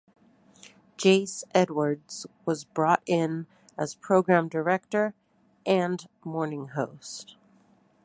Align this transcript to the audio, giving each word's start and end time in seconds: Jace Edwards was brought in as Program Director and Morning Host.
Jace 0.97 1.43
Edwards 1.53 2.25
was 2.43 2.63
brought 2.63 3.03
in 3.05 3.45
as 3.77 3.93
Program 3.93 4.47
Director 4.47 5.13
and 5.63 6.03
Morning 6.25 6.69
Host. 6.69 7.35